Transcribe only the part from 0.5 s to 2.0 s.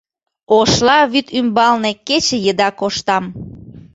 Ошла вӱд ӱмбалне